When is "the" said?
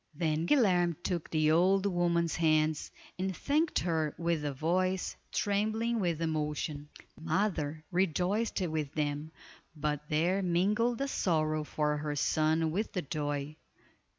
1.29-1.51, 7.15-7.21, 12.93-13.03